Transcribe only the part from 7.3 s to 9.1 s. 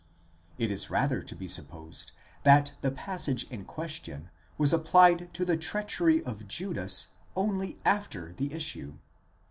only after the issue.